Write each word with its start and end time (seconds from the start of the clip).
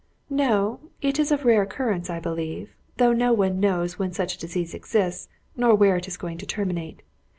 "No. 0.31 0.79
It 1.03 1.19
is 1.19 1.31
of 1.31 1.45
rare 1.45 1.61
occurrence, 1.61 2.09
I 2.09 2.19
believe. 2.19 2.73
Though 2.97 3.13
no 3.13 3.33
one 3.33 3.59
knows 3.59 3.99
when 3.99 4.13
such 4.13 4.33
a 4.35 4.39
disease 4.39 4.73
exists, 4.73 5.29
nor 5.55 5.75
where 5.75 5.95
it 5.95 6.07
is 6.07 6.17
going 6.17 6.39
to 6.39 6.45
terminate. 6.47 7.03